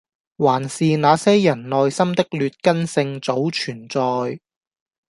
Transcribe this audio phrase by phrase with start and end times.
[0.39, 4.01] 還是那些人內心的劣根性早存在